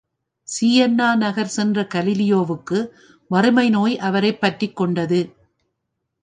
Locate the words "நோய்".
3.69-3.97